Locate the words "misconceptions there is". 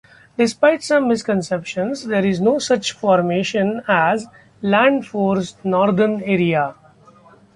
1.09-2.41